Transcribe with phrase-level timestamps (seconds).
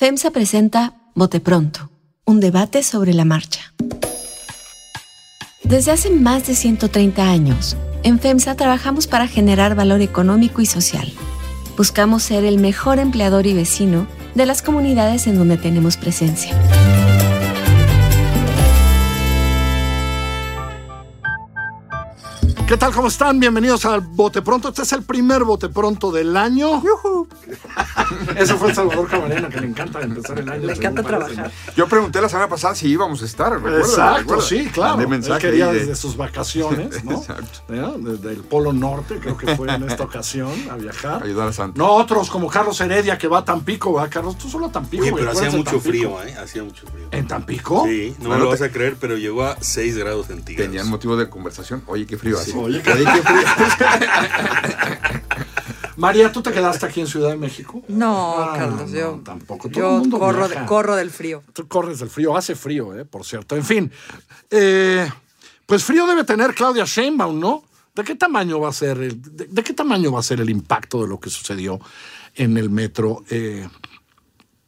[0.00, 1.90] FEMSA presenta Bote Pronto,
[2.24, 3.74] un debate sobre la marcha.
[5.62, 11.12] Desde hace más de 130 años, en FEMSA trabajamos para generar valor económico y social.
[11.76, 16.56] Buscamos ser el mejor empleador y vecino de las comunidades en donde tenemos presencia.
[22.70, 22.92] ¿Qué tal?
[22.94, 23.40] ¿Cómo están?
[23.40, 24.68] Bienvenidos al Bote Pronto.
[24.68, 26.80] Este es el primer Bote Pronto del año.
[28.36, 30.66] Eso fue Salvador Camarena, que le encanta empezar el año.
[30.66, 31.50] Le encanta trabajar.
[31.76, 33.54] Yo pregunté la semana pasada si íbamos a estar.
[33.54, 33.80] ¿recuerda?
[33.80, 34.98] Exacto, sí, claro.
[35.08, 37.18] Mandé Él quería de- desde sus vacaciones, ¿no?
[37.18, 37.60] Exacto.
[37.70, 37.90] ¿Ya?
[37.98, 41.24] Desde el Polo Norte, creo que fue en esta ocasión, a viajar.
[41.24, 41.76] Ayudar a Santa.
[41.76, 44.08] No otros como Carlos Heredia, que va a Tampico, ¿va?
[44.08, 45.02] Carlos, tú solo a Tampico.
[45.02, 45.80] Oye, pero hacía mucho Tampico.
[45.80, 46.36] frío, ¿eh?
[46.40, 47.08] Hacía mucho frío.
[47.10, 47.84] ¿En Tampico?
[47.84, 50.70] Sí, no Bueno, me lo te- vas a creer, pero llegó a 6 grados centígrados.
[50.70, 51.82] Tenían motivo de conversación.
[51.88, 52.59] Oye, qué frío hace.
[52.62, 53.06] Oye, frío.
[55.96, 57.82] María, ¿tú te quedaste aquí en Ciudad de México?
[57.88, 59.68] No, Ah, Carlos, no, yo, tampoco.
[59.68, 60.60] Todo el yo mundo corro, viaja.
[60.62, 61.42] de- corro del frío.
[61.52, 63.54] Tú corres del frío, hace frío, eh, por cierto.
[63.56, 63.92] En fin,
[64.50, 65.10] eh,
[65.66, 67.64] pues frío debe tener Claudia Sheinbaum, ¿no?
[67.94, 70.48] ¿De qué tamaño va a ser el, de, de qué tamaño va a ser el
[70.48, 71.78] impacto de lo que sucedió
[72.34, 73.24] en el metro?
[73.28, 73.68] Eh,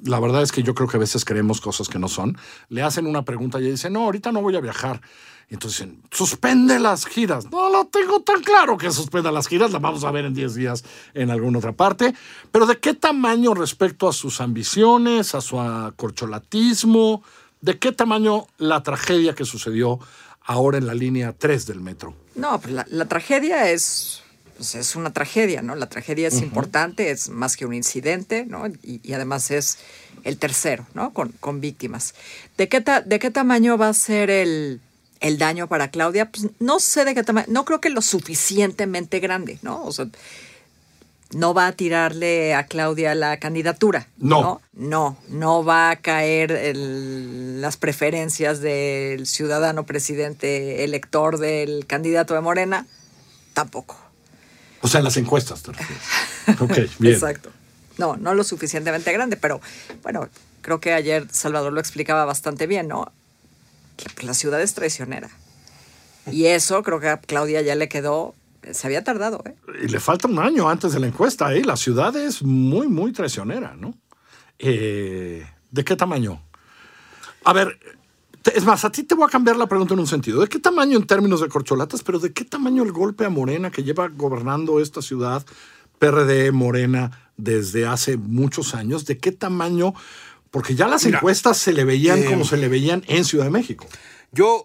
[0.01, 2.37] la verdad es que yo creo que a veces creemos cosas que no son.
[2.69, 5.01] Le hacen una pregunta y ella dice, no, ahorita no voy a viajar.
[5.53, 7.45] Entonces dicen, suspende las giras.
[7.51, 10.55] No lo tengo tan claro que suspenda las giras, la vamos a ver en 10
[10.55, 10.83] días
[11.15, 12.15] en alguna otra parte.
[12.51, 15.59] Pero ¿de qué tamaño respecto a sus ambiciones, a su
[15.97, 17.23] corcholatismo?
[17.61, 19.99] ¿De qué tamaño la tragedia que sucedió
[20.45, 22.15] ahora en la línea 3 del metro?
[22.35, 24.23] No, pues la, la tragedia es,
[24.57, 25.75] pues es una tragedia, ¿no?
[25.75, 28.67] La tragedia es importante, es más que un incidente, ¿no?
[28.67, 29.79] Y, y además es
[30.25, 31.13] el tercero, ¿no?
[31.13, 32.15] Con, con víctimas.
[32.57, 34.81] ¿De qué, ta- ¿De qué tamaño va a ser el,
[35.23, 36.31] el daño para Claudia?
[36.31, 39.83] Pues no sé de qué tamaño, no creo que lo suficientemente grande, ¿no?
[39.85, 40.07] O sea,
[41.35, 44.07] no va a tirarle a Claudia la candidatura.
[44.19, 44.43] No.
[44.43, 52.35] No, no, no va a caer el- las preferencias del ciudadano presidente elector del candidato
[52.35, 52.87] de Morena.
[53.55, 53.97] Tampoco.
[54.83, 55.71] O sea, en las encuestas, te.
[56.61, 57.15] Ok, bien.
[57.15, 57.51] Exacto.
[57.99, 59.61] No, no lo suficientemente grande, pero
[60.03, 60.29] bueno,
[60.61, 63.11] creo que ayer Salvador lo explicaba bastante bien, ¿no?
[64.23, 65.31] La ciudad es traicionera.
[66.31, 68.35] Y eso creo que a Claudia ya le quedó,
[68.71, 69.57] se había tardado, ¿eh?
[69.83, 71.65] Y le falta un año antes de la encuesta, ¿eh?
[71.65, 73.95] La ciudad es muy, muy traicionera, ¿no?
[74.59, 76.41] Eh, ¿De qué tamaño?
[77.45, 77.79] A ver,
[78.55, 80.41] es más, a ti te voy a cambiar la pregunta en un sentido.
[80.41, 83.71] ¿De qué tamaño en términos de corcholatas, pero de qué tamaño el golpe a Morena
[83.71, 85.45] que lleva gobernando esta ciudad,
[85.99, 89.07] PRD, Morena, desde hace muchos años?
[89.07, 89.95] ¿De qué tamaño?
[90.53, 93.47] Porque ya las Mira, encuestas se le veían eh, como se le veían en Ciudad
[93.47, 93.85] de México.
[94.31, 94.65] Yo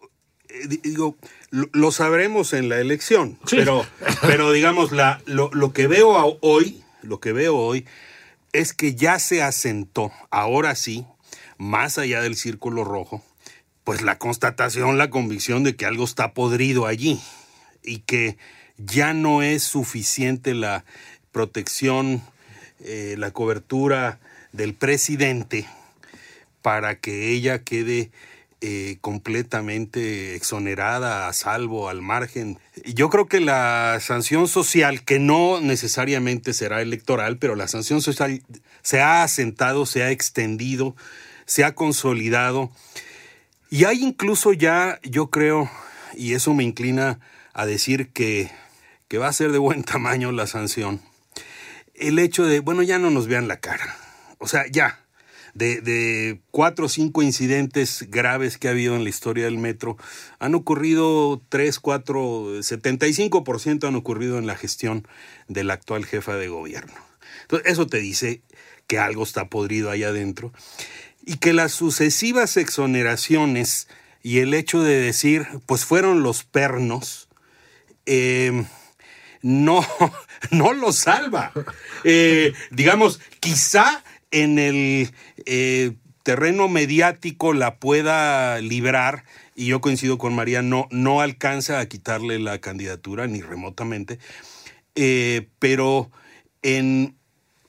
[0.50, 1.18] eh, di- digo,
[1.50, 3.56] lo, lo sabremos en la elección, Sí.
[3.56, 3.84] pero,
[4.22, 7.86] pero digamos, la, lo, lo que veo hoy, lo que veo hoy
[8.54, 11.06] es que ya se asentó, ahora sí,
[11.58, 13.24] más allá del círculo rojo,
[13.84, 17.20] pues la constatación, la convicción de que algo está podrido allí
[17.84, 18.38] y que
[18.78, 20.84] ya no es suficiente la
[21.32, 22.22] protección,
[22.82, 24.20] eh, la cobertura
[24.52, 25.66] del presidente
[26.68, 28.12] para que ella quede
[28.60, 32.60] eh, completamente exonerada, a salvo, al margen.
[32.84, 38.44] Yo creo que la sanción social, que no necesariamente será electoral, pero la sanción social
[38.82, 40.94] se ha asentado, se ha extendido,
[41.46, 42.70] se ha consolidado.
[43.70, 45.72] Y hay incluso ya, yo creo,
[46.18, 47.22] y eso me inclina
[47.54, 48.52] a decir que,
[49.08, 51.00] que va a ser de buen tamaño la sanción,
[51.94, 53.96] el hecho de, bueno, ya no nos vean la cara.
[54.38, 55.07] O sea, ya.
[55.58, 59.98] De, cuatro o cinco incidentes graves que ha habido en la historia del metro,
[60.38, 65.08] han ocurrido tres, cuatro, 75% han ocurrido en la gestión
[65.48, 66.94] de la actual jefa de gobierno.
[67.42, 68.42] Entonces, eso te dice
[68.86, 70.54] que algo está podrido ahí adentro
[71.26, 73.88] y que las sucesivas exoneraciones
[74.24, 77.30] y el hecho de decir, pues fueron los pernos,
[78.06, 78.66] eh,
[79.42, 79.86] no,
[80.52, 81.52] no lo salva.
[82.04, 85.12] Eh, digamos, quizá en el
[85.46, 85.94] eh,
[86.24, 89.24] terreno mediático la pueda librar,
[89.56, 94.20] y yo coincido con María, no, no alcanza a quitarle la candidatura ni remotamente,
[94.96, 96.12] eh, pero
[96.62, 97.16] en,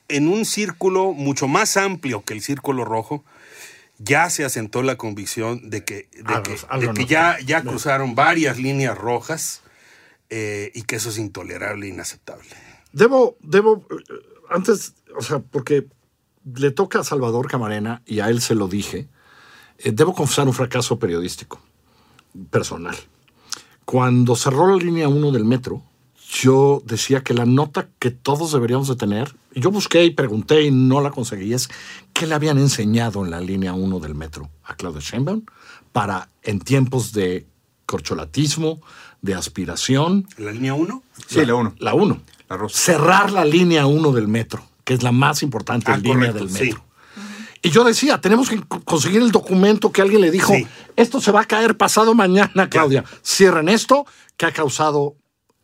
[0.08, 3.25] en un círculo mucho más amplio que el círculo rojo,
[3.99, 7.38] ya se asentó la convicción de que, de Algo- que, algo de no que está.
[7.38, 9.62] ya, ya cruzaron varias líneas rojas
[10.31, 12.44] eh, y que eso es intolerable e inaceptable.
[12.93, 13.87] Debo, debo,
[14.50, 15.87] antes, o sea, porque
[16.56, 19.09] le toca a Salvador Camarena y a él se lo dije,
[19.79, 21.61] eh, debo confesar un fracaso periodístico,
[22.50, 22.97] personal.
[23.85, 25.83] Cuando cerró la línea 1 del metro,
[26.43, 30.62] yo decía que la nota que todos deberíamos de tener, y yo busqué y pregunté
[30.62, 31.71] y no la conseguí, es
[32.12, 35.45] qué le habían enseñado en la línea 1 del metro a Claudia Sheinbaum
[35.93, 37.47] para en tiempos de
[37.87, 38.81] corcholatismo,
[39.23, 40.29] de aspiración.
[40.37, 41.03] ¿La línea 1?
[41.27, 41.75] Sí, la uno.
[41.79, 42.21] La 1.
[42.49, 42.77] La rosa.
[42.79, 46.49] Cerrar la línea 1 del metro, que es la más importante Ah, línea correcto, del
[46.50, 46.64] sí.
[46.64, 46.85] metro.
[47.61, 50.67] Y yo decía, tenemos que co- conseguir el documento que alguien le dijo, Sí.
[50.96, 53.05] esto se va a caer pasado mañana, Claudia.
[53.23, 54.06] Cierren esto,
[54.38, 55.14] que ha causado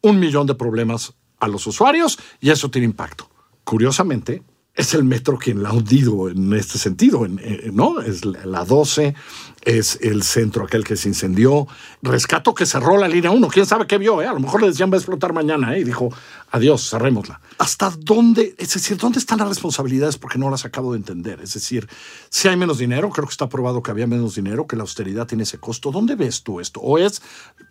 [0.02, 3.30] un millón de problemas a los usuarios y eso tiene impacto.
[3.64, 4.42] Curiosamente,
[4.74, 7.40] es el metro quien la ha hundido en este sentido, en-
[7.72, 8.00] ¿no?
[8.02, 9.14] Es la la 12,
[9.64, 11.66] es el centro aquel que se incendió,
[12.02, 14.26] rescato que cerró la línea 1, quién sabe qué vio, ¿eh?
[14.26, 15.80] A lo mejor le decían va a explotar mañana, ¿eh?
[15.80, 16.10] Y dijo,
[16.50, 17.40] adiós, cerrémosla.
[17.58, 20.18] ¿Hasta dónde, es decir, dónde están las responsabilidades?
[20.18, 21.40] Porque no las acabo de entender.
[21.40, 21.88] Es decir,
[22.28, 25.26] si hay menos dinero, creo que está probado que había menos dinero, que la austeridad
[25.26, 25.90] tiene ese costo.
[25.90, 26.80] ¿Dónde ves tú esto?
[26.80, 27.22] ¿O es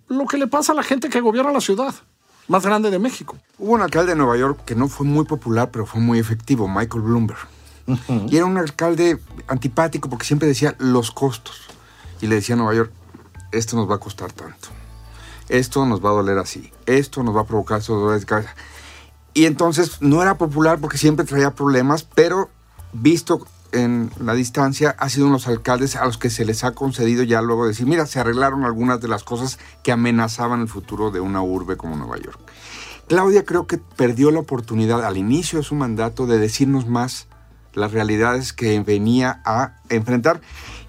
[0.08, 1.94] lo que le pasa a la gente que gobierna la ciudad
[2.48, 3.38] más grande de México?
[3.58, 6.68] Hubo un alcalde de Nueva York que no fue muy popular, pero fue muy efectivo,
[6.68, 7.48] Michael Bloomberg.
[8.30, 11.68] Y era un alcalde antipático porque siempre decía los costos.
[12.24, 12.94] Y le decía a Nueva York,
[13.52, 14.70] esto nos va a costar tanto.
[15.50, 16.72] Esto nos va a doler así.
[16.86, 18.56] Esto nos va a provocar estos dolores de cabeza.
[19.34, 22.50] Y entonces no era popular porque siempre traía problemas, pero
[22.94, 26.64] visto en la distancia, ha sido uno de los alcaldes a los que se les
[26.64, 30.70] ha concedido ya luego decir, mira, se arreglaron algunas de las cosas que amenazaban el
[30.70, 32.40] futuro de una urbe como Nueva York.
[33.10, 37.28] Claudia creo que perdió la oportunidad al inicio de su mandato de decirnos más
[37.74, 40.40] las realidades que venía a enfrentar.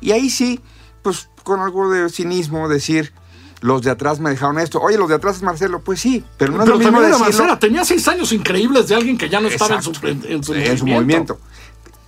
[0.01, 0.61] Y ahí sí,
[1.05, 3.13] pues con algo de cinismo, decir,
[3.61, 4.81] los de atrás me dejaron esto.
[4.81, 5.81] Oye, los de atrás es Marcelo.
[5.81, 8.97] Pues sí, pero no es Pero lo mismo decirlo Mancera, tenía seis años increíbles de
[8.97, 10.09] alguien que ya no estaba en su, Exacto.
[10.09, 11.39] en, en su en su movimiento.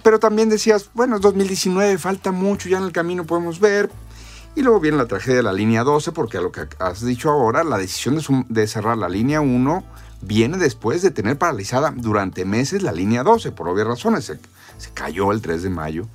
[0.03, 3.91] Pero también decías, bueno, es 2019, falta mucho, ya en el camino podemos ver.
[4.55, 7.29] Y luego viene la tragedia de la línea 12, porque a lo que has dicho
[7.31, 9.85] ahora, la decisión de, su- de cerrar la línea 1
[10.23, 14.25] viene después de tener paralizada durante meses la línea 12, por obvias razones.
[14.25, 14.39] Se,
[14.79, 16.07] se cayó el 3 de mayo.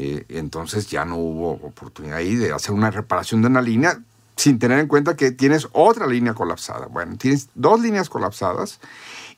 [0.00, 3.98] Eh, entonces ya no hubo oportunidad ahí de hacer una reparación de una línea
[4.36, 6.86] sin tener en cuenta que tienes otra línea colapsada.
[6.86, 8.78] Bueno, tienes dos líneas colapsadas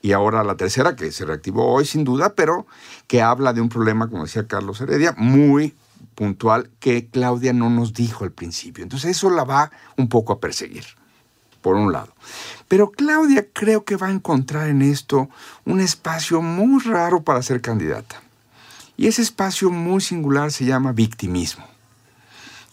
[0.03, 2.67] y ahora la tercera que se reactivó hoy sin duda, pero
[3.07, 5.75] que habla de un problema, como decía Carlos Heredia, muy
[6.15, 8.83] puntual que Claudia no nos dijo al principio.
[8.83, 10.85] Entonces eso la va un poco a perseguir,
[11.63, 12.13] por un lado.
[12.69, 15.31] Pero Claudia creo que va a encontrar en esto
[15.65, 18.21] un espacio muy raro para ser candidata.
[19.01, 21.65] Y ese espacio muy singular se llama victimismo.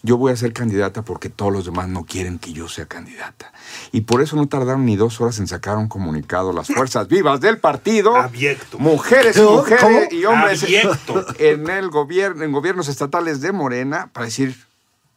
[0.02, 3.50] Yo voy a ser candidata porque todos los demás no quieren que yo sea candidata.
[3.92, 7.40] Y por eso no tardaron ni dos horas en sacar un comunicado las fuerzas vivas
[7.40, 8.14] del partido.
[8.14, 8.78] Abyecto.
[8.78, 10.00] Mujeres y mujeres ¿Cómo?
[10.10, 11.24] y hombres Abyecto.
[11.38, 14.54] en el gobierno, en gobiernos estatales de Morena para decir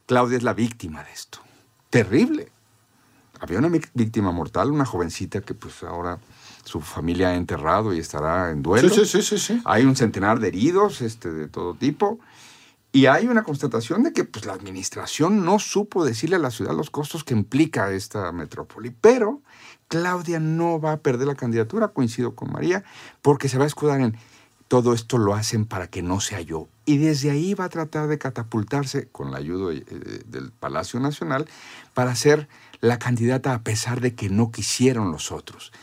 [0.06, 1.40] Claudia es la víctima de esto.
[1.90, 2.54] Terrible.
[3.42, 6.20] Había una víctima mortal, una jovencita que pues ahora
[6.64, 8.90] su familia ha enterrado y estará en duelo.
[8.90, 9.62] Sí, sí, sí, sí, sí.
[9.66, 12.20] Hay un centenar de heridos este, de todo tipo.
[12.94, 16.76] Y hay una constatación de que pues, la administración no supo decirle a la ciudad
[16.76, 18.90] los costos que implica esta metrópoli.
[18.90, 19.42] Pero
[19.88, 22.84] Claudia no va a perder la candidatura, coincido con María,
[23.22, 24.18] porque se va a escudar en
[24.68, 26.70] todo esto lo hacen para que no sea yo.
[26.86, 29.84] Y desde ahí va a tratar de catapultarse, con la ayuda eh,
[30.26, 31.46] del Palacio Nacional,
[31.94, 32.48] para ser
[32.80, 35.74] la candidata a pesar de que no quisieron los otros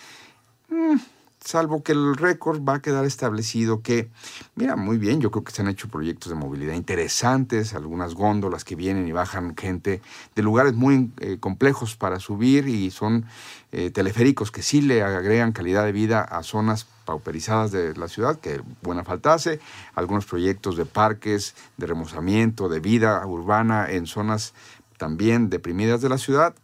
[1.48, 4.10] salvo que el récord va a quedar establecido que,
[4.54, 8.64] mira, muy bien, yo creo que se han hecho proyectos de movilidad interesantes, algunas góndolas
[8.64, 10.02] que vienen y bajan gente
[10.34, 13.24] de lugares muy eh, complejos para subir y son
[13.72, 18.38] eh, teleféricos que sí le agregan calidad de vida a zonas pauperizadas de la ciudad,
[18.38, 19.60] que buena faltase,
[19.94, 24.52] algunos proyectos de parques, de remozamiento, de vida urbana en zonas
[24.98, 26.54] también deprimidas de la ciudad,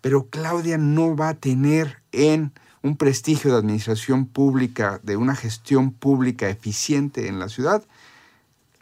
[0.00, 5.92] pero Claudia no va a tener en un prestigio de administración pública, de una gestión
[5.92, 7.82] pública eficiente en la ciudad,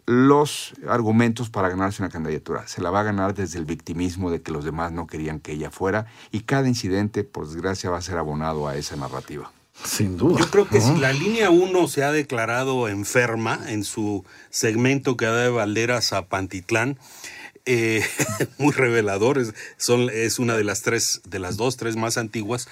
[0.07, 2.67] los argumentos para ganarse una candidatura.
[2.67, 5.53] Se la va a ganar desde el victimismo de que los demás no querían que
[5.53, 9.53] ella fuera y cada incidente, por desgracia, va a ser abonado a esa narrativa.
[9.85, 10.41] Sin duda.
[10.41, 15.27] Yo creo que si la línea 1 se ha declarado enferma en su segmento que
[15.27, 16.99] da de Valderas a Pantitlán,
[17.67, 18.05] eh,
[18.59, 22.69] muy revelador, es, son, es una de las tres, de las dos, tres más antiguas,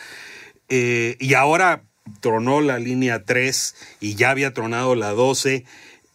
[0.69, 1.85] eh, y ahora
[2.21, 5.65] tronó la línea 3 y ya había tronado la 12,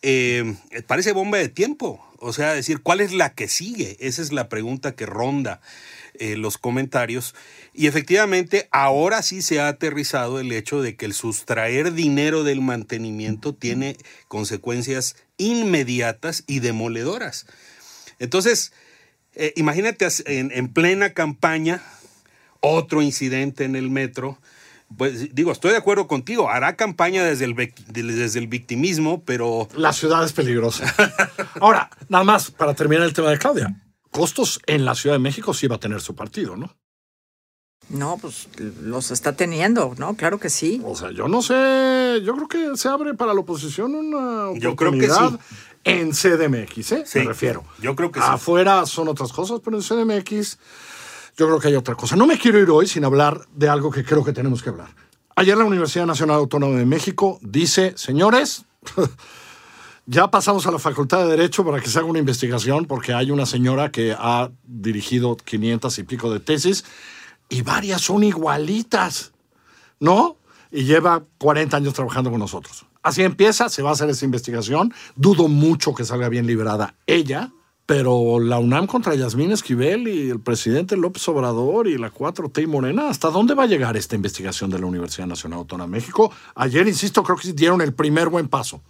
[0.01, 0.55] eh,
[0.87, 2.05] parece bomba de tiempo.
[2.19, 3.97] O sea, decir, ¿cuál es la que sigue?
[3.99, 5.59] Esa es la pregunta que ronda
[6.13, 7.35] eh, los comentarios.
[7.73, 12.61] Y efectivamente, ahora sí se ha aterrizado el hecho de que el sustraer dinero del
[12.61, 13.97] mantenimiento tiene
[14.29, 17.45] consecuencias inmediatas y demoledoras.
[18.19, 18.71] Entonces,
[19.55, 21.81] imagínate en plena campaña,
[22.63, 24.39] otro incidente en el metro,
[24.97, 26.49] Pues digo, estoy de acuerdo contigo.
[26.49, 27.55] Hará campaña desde el,
[27.87, 30.85] desde el victimismo, pero La ciudad es peligrosa.
[31.59, 33.75] Ahora, nada más, para terminar el tema de Claudia.
[34.11, 36.75] Costos en la Ciudad de México sí va a tener su partido, ¿no?
[37.89, 38.47] No, pues
[38.81, 40.15] los está teniendo, ¿no?
[40.15, 40.81] Claro que sí.
[40.85, 44.75] O sea, yo no sé, yo creo que se abre para la oposición una Yo
[44.75, 45.37] creo que oportunidad sí.
[45.83, 47.03] en CDMX, ¿eh?
[47.05, 47.65] Sí, Me refiero.
[47.81, 48.25] yo creo que sí.
[48.29, 50.59] Afuera son otras cosas, pero en CDMX
[51.37, 52.15] yo creo que hay otra cosa.
[52.15, 54.89] No me quiero ir hoy sin hablar de algo que creo que tenemos que hablar.
[55.35, 58.65] Ayer la Universidad Nacional Autónoma de México dice, señores,
[60.05, 63.31] ya pasamos a la Facultad de Derecho para que se haga una investigación porque hay
[63.31, 66.85] una señora que ha dirigido 500 y pico de tesis
[67.49, 69.31] y varias son igualitas,
[69.99, 70.37] ¿no?
[70.71, 72.85] Y lleva 40 años trabajando con nosotros.
[73.01, 74.93] Así empieza, se va a hacer esa investigación.
[75.15, 77.51] Dudo mucho que salga bien liberada ella,
[77.85, 82.67] pero la UNAM contra Yasmín Esquivel y el presidente López Obrador y la 4T y
[82.67, 86.31] Morena, ¿hasta dónde va a llegar esta investigación de la Universidad Nacional Autónoma de México?
[86.55, 88.81] Ayer, insisto, creo que dieron el primer buen paso.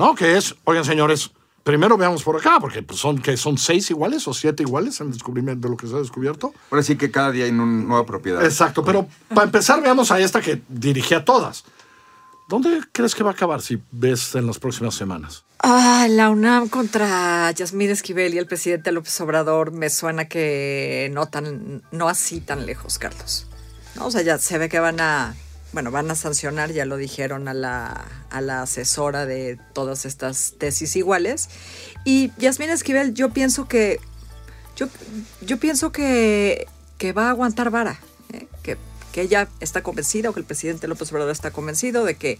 [0.00, 0.14] ¿no?
[0.14, 1.30] Que es, oigan señores,
[1.62, 5.08] primero veamos por acá, porque pues, son que son seis iguales o siete iguales en
[5.08, 6.54] el descubrimiento de lo que se ha descubierto.
[6.70, 8.42] Ahora sí que cada día hay una nueva propiedad.
[8.44, 11.64] Exacto, pero para empezar veamos a esta que dirigía todas.
[12.50, 15.44] ¿Dónde crees que va a acabar si ves en las próximas semanas?
[15.60, 21.26] Ah, la UNAM contra Yasmín Esquivel y el presidente López Obrador me suena que no
[21.26, 23.46] tan, no así tan lejos, Carlos.
[23.94, 25.36] No, o sea, ya se ve que van a,
[25.72, 30.54] bueno, van a sancionar, ya lo dijeron a la, a la asesora de todas estas
[30.58, 31.50] tesis iguales.
[32.04, 34.00] Y Yasmín Esquivel, yo pienso que,
[34.74, 34.88] yo,
[35.40, 36.66] yo pienso que,
[36.98, 38.00] que va a aguantar vara,
[38.32, 38.48] ¿eh?
[39.12, 42.38] Que ella está convencida o que el presidente López Obrador está convencido de que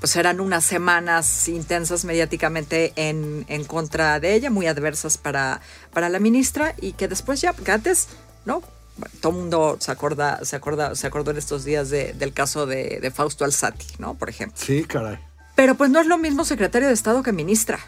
[0.00, 5.60] pues serán unas semanas intensas mediáticamente en, en contra de ella, muy adversas para,
[5.92, 8.08] para la ministra, y que después ya, porque antes,
[8.44, 8.62] ¿no?
[8.96, 12.32] Bueno, todo el mundo se acorda, se acorda, se acordó en estos días de- del
[12.32, 14.14] caso de, de Fausto Alzati, ¿no?
[14.14, 14.58] Por ejemplo.
[14.60, 15.18] Sí, caray.
[15.54, 17.78] Pero pues no es lo mismo secretario de Estado que ministra.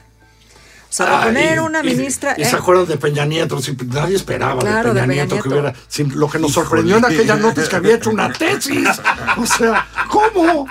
[0.94, 2.34] O sea, reponer Ay, una y- ministra.
[2.38, 5.24] Y, eh, se acuerdan de Peña Nieto, si nadie esperaba Claro, de de Peña, Peña
[5.24, 5.74] Nieto, que hubiera.
[5.88, 8.88] si- lo que nos sorprendió en aquella nota es que había hecho una tesis.
[9.36, 10.68] O sea, ¿cómo?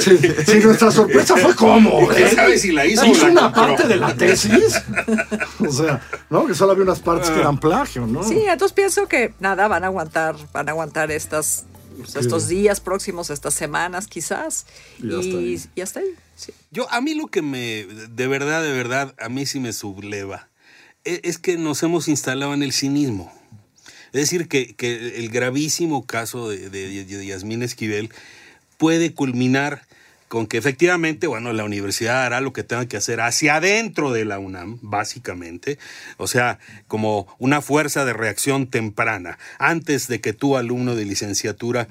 [0.00, 2.08] Sí, sí, nuestra sorpresa fue cómo.
[2.14, 2.30] ¿Quién ¿eh?
[2.34, 3.62] sabe si la hizo o ¿Hizo la una compró?
[3.66, 4.82] parte de la tesis?
[5.60, 6.00] O sea,
[6.30, 6.46] ¿no?
[6.46, 8.22] Que solo había unas partes que eran plagio, ¿no?
[8.24, 11.64] Sí, entonces pienso que nada, van a aguantar, van a aguantar estas,
[11.96, 14.66] pues, estos días próximos, estas semanas quizás.
[15.02, 15.60] Y hasta ahí.
[15.74, 16.14] y hasta ahí.
[16.36, 16.52] sí.
[16.70, 20.48] Yo, a mí lo que me, de verdad, de verdad, a mí sí me subleva,
[21.04, 23.32] e- es que nos hemos instalado en el cinismo.
[24.12, 28.10] Es decir, que, que el gravísimo caso de, de, de Yasmín Esquivel
[28.78, 29.85] puede culminar
[30.28, 34.24] con que efectivamente, bueno, la universidad hará lo que tenga que hacer hacia adentro de
[34.24, 35.78] la UNAM, básicamente,
[36.16, 39.38] o sea, como una fuerza de reacción temprana.
[39.58, 41.88] Antes de que tú, alumno de licenciatura,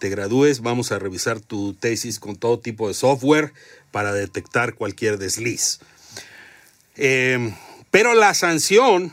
[0.00, 3.52] te gradúes, vamos a revisar tu tesis con todo tipo de software
[3.92, 5.80] para detectar cualquier desliz.
[6.96, 7.54] Eh,
[7.90, 9.12] pero la sanción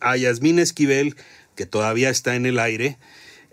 [0.00, 1.16] a Yasmín Esquivel,
[1.54, 2.96] que todavía está en el aire,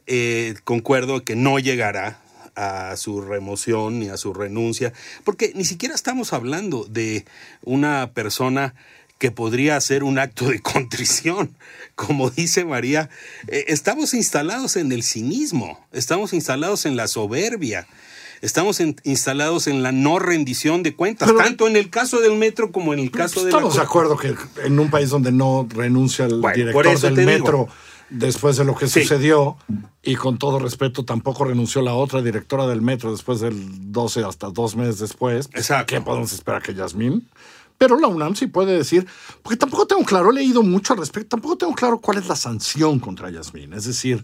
[0.08, 2.20] eh, concuerdo que no llegará
[2.60, 4.92] a su remoción ni a su renuncia,
[5.24, 7.26] porque ni siquiera estamos hablando de
[7.64, 8.74] una persona
[9.18, 11.56] que podría hacer un acto de contrición.
[11.96, 13.10] Como dice María,
[13.48, 17.86] eh, estamos instalados en el cinismo, estamos instalados en la soberbia,
[18.42, 22.36] estamos en- instalados en la no rendición de cuentas, Pero- tanto en el caso del
[22.38, 25.34] metro como en el caso de la Estamos de acuerdo que en un país donde
[25.34, 27.70] no renuncia el Bueno, director del digo.
[28.10, 29.02] Después de lo que Sí.
[29.02, 29.58] sucedió,
[30.02, 34.50] y con todo respeto, tampoco renunció la otra directora del metro después del 12 hasta
[34.50, 35.50] dos meses después.
[35.54, 35.94] Exacto.
[35.94, 37.28] ¿Qué podemos esperar que Yasmín?
[37.78, 39.08] Pero la UNAM sí puede decir,
[39.42, 42.36] porque tampoco tengo claro, he leído mucho al respecto, tampoco tengo claro cuál es la
[42.36, 43.74] sanción contra Yasmín.
[43.74, 44.24] Es decir,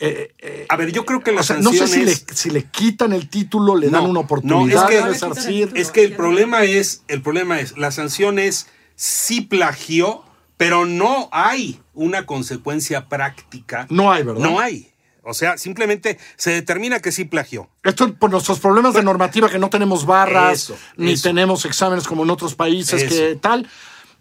[0.00, 2.24] eh, eh, A ver, yo creo que la o sea, sanción no sé si, es...
[2.28, 5.72] le, si le quitan el título, le dan una no, oportunidad es que- de resarcir.
[5.74, 10.22] Es que el problema es, el problema es, la sanción es sí plagió,
[10.56, 13.86] pero no hay una consecuencia práctica.
[13.90, 14.40] No hay, ¿verdad?
[14.42, 14.92] No hay.
[15.24, 17.68] O sea, simplemente se determina que sí plagió.
[17.82, 21.24] Esto por nuestros problemas de normativa, que no tenemos barras, Eso, ni eso.
[21.28, 23.14] tenemos exámenes como en otros países, Eso.
[23.14, 23.68] que tal.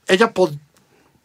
[0.07, 0.59] Ella pod-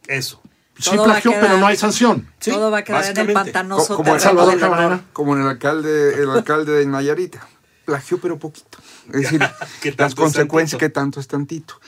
[0.07, 0.41] Eso.
[0.79, 2.29] sí Todo plagió, quedar- pero no hay sanción.
[2.39, 5.01] Sí, Todo va a quedar en el pantanoso Co- como el Salvador.
[5.13, 7.49] Como en el alcalde, el alcalde de Nayarita.
[7.85, 8.79] Plagió, pero poquito.
[9.13, 9.41] Es decir,
[9.83, 11.81] ¿Qué tanto las consecuencias, que tanto es tantito.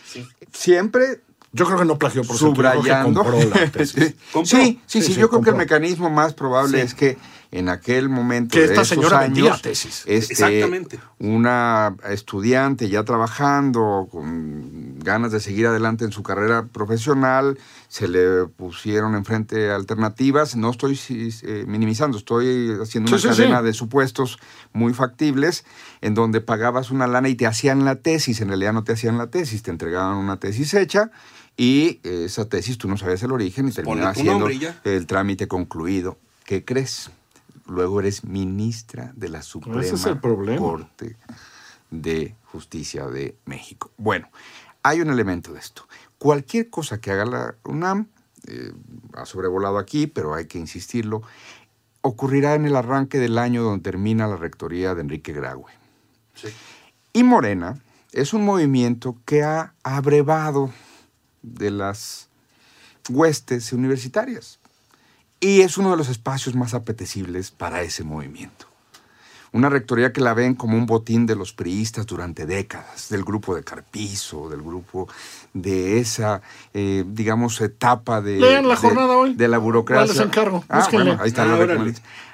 [0.53, 1.21] Siempre
[1.55, 3.23] Yo creo que no plagió por cierto, yo creo que subrayando.
[3.25, 4.15] compró la tesis.
[4.33, 4.45] Compró.
[4.59, 6.85] Sí, sí, sí, Sí, sí, yo creo que el mecanismo más probable Sí.
[6.87, 7.17] es que
[7.53, 10.03] en aquel momento Que de esta esos señora vendía años, tesis.
[10.07, 10.99] este, Exactamente.
[11.21, 17.57] una estudiante ya trabajando con ganas de seguir adelante en su carrera profesional,
[17.87, 20.57] se le pusieron enfrente alternativas.
[20.57, 24.39] No estoy eh, minimizando, estoy haciendo una cadena de supuestos
[24.73, 25.65] muy factibles
[26.01, 28.41] en donde pagabas una lana y te hacían la tesis.
[28.41, 31.13] En realidad no te hacían la tesis, te entregaban una tesis hecha
[31.57, 36.19] y esa tesis tú no sabías el origen y terminabas haciendo el trámite concluido.
[36.45, 37.11] ¿Qué crees?
[37.67, 39.83] Luego eres ministra de la Suprema
[40.59, 41.17] Corte
[41.91, 43.91] de Justicia de México.
[43.97, 44.29] Bueno,
[44.83, 45.87] hay un elemento de esto.
[46.19, 48.09] Cualquier cosa que haga la UNAM,
[48.47, 48.73] eh,
[49.15, 51.23] ha sobrevolado aquí, pero hay que insistirlo,
[52.03, 55.73] ocurrirá en el arranque del año donde termina la rectoría de Enrique Graue.
[57.13, 57.81] Y Morena
[58.13, 60.71] es un movimiento que ha abrevado
[61.45, 62.29] de las
[63.09, 64.59] huestes universitarias
[65.45, 68.67] y es uno de los espacios más apetecibles para ese movimiento.
[69.53, 73.55] Una rectoría que la ven como un botín de los priistas durante décadas, del grupo
[73.55, 75.07] de Carpizo, del grupo
[75.53, 76.41] de esa,
[76.73, 79.35] eh, digamos, etapa de, la jornada hoy.
[79.35, 80.15] de la burocracia.
[80.15, 80.65] les encargo.
[80.69, 80.89] Ah,
[81.21, 81.45] ahí está.
[81.45, 81.85] Ah,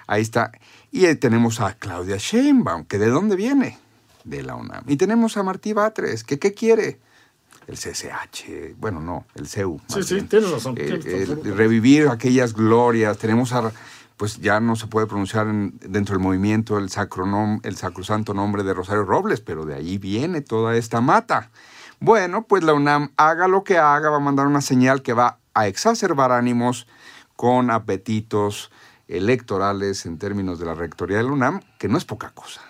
[0.06, 0.52] ahí está.
[0.92, 3.76] Y ahí tenemos a Claudia Sheinbaum, que ¿de dónde viene?
[4.24, 4.84] De la UNAM.
[4.86, 7.00] Y tenemos a Martí Batres, que ¿qué quiere?
[7.70, 9.80] El CCH, bueno, no, el CEU.
[9.86, 10.76] Sí, sí, tienes razón.
[10.76, 13.16] revivir aquellas glorias.
[13.18, 13.72] Tenemos a,
[14.16, 18.74] pues ya no se puede pronunciar dentro del movimiento el, sacronom, el sacrosanto nombre de
[18.74, 21.50] Rosario Robles, pero de ahí viene toda esta mata.
[22.00, 25.38] Bueno, pues la UNAM haga lo que haga, va a mandar una señal que va
[25.54, 26.88] a exacerbar ánimos
[27.36, 28.72] con apetitos
[29.06, 32.62] electorales en términos de la rectoría de la UNAM, que no es poca cosa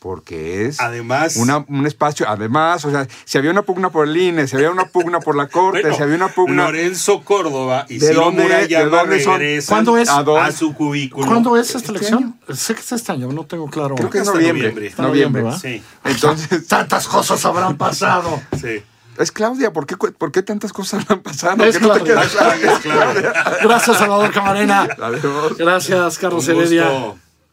[0.00, 4.48] porque es además un espacio, además, o sea, si había una pugna por el INE,
[4.48, 6.64] si había una pugna por la Corte, si había una pugna...
[6.64, 9.68] Lorenzo Córdoba y ¿De dónde, Murayama ¿de dónde son?
[9.68, 10.08] ¿Cuándo es?
[10.08, 11.26] A, su cubículo.
[11.26, 12.40] ¿Cuándo es esta elección?
[12.48, 13.94] sé que es este año, no tengo claro.
[13.94, 14.92] Creo que es noviembre.
[14.96, 15.82] Noviembre, sí.
[16.02, 16.66] Entonces...
[16.66, 18.40] Tantas cosas habrán pasado.
[18.58, 18.82] sí.
[19.18, 21.62] Es Claudia, ¿por qué, ¿por qué tantas cosas han pasado?
[21.64, 22.22] Es Claudia.
[23.62, 24.88] Gracias, Salvador Camarena.
[25.58, 26.88] Gracias, Carlos Heredia.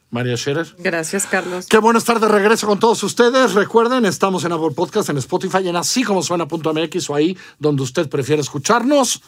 [0.09, 0.67] María Scherer.
[0.79, 1.67] Gracias, Carlos.
[1.67, 3.53] Qué bueno estar de regreso con todos ustedes.
[3.53, 8.07] Recuerden, estamos en Apple Podcast, en Spotify, en así como suena.mx o ahí donde usted
[8.09, 9.21] prefiere escucharnos.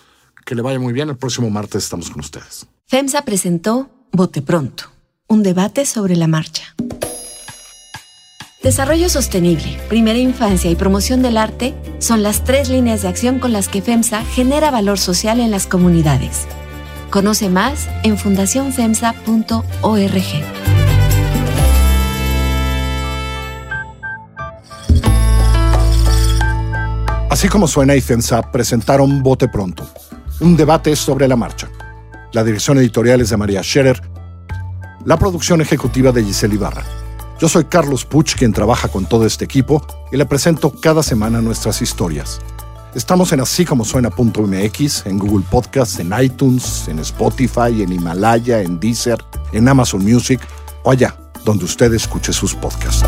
[0.46, 1.10] Que le vaya muy bien.
[1.10, 2.66] El próximo martes estamos con ustedes.
[2.88, 4.86] FEMSA presentó Bote Pronto,
[5.28, 6.76] un debate sobre la marcha.
[8.64, 13.54] Desarrollo sostenible, primera infancia y promoción del arte son las tres líneas de acción con
[13.54, 16.46] las que FEMSA genera valor social en las comunidades.
[17.10, 20.14] Conoce más en fundacionfemsa.org.
[27.30, 29.88] Así como suena y FEMSA presentaron Bote Pronto,
[30.42, 31.70] un debate sobre la marcha.
[32.34, 34.02] La dirección editorial es de María Scherer,
[35.06, 36.84] la producción ejecutiva de Giselle Ibarra.
[37.40, 41.42] Yo soy Carlos Puch, quien trabaja con todo este equipo, y le presento cada semana
[41.42, 42.42] nuestras historias.
[42.96, 48.80] Estamos en así como suena.mx, en Google Podcasts, en iTunes, en Spotify, en Himalaya, en
[48.80, 50.40] Deezer, en Amazon Music
[50.84, 53.06] o allá donde usted escuche sus podcasts.